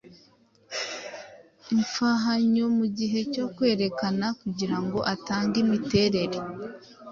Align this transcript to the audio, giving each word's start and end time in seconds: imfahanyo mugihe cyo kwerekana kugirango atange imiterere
imfahanyo 1.73 2.65
mugihe 2.77 3.19
cyo 3.33 3.45
kwerekana 3.55 4.25
kugirango 4.39 4.99
atange 5.13 5.55
imiterere 5.65 6.37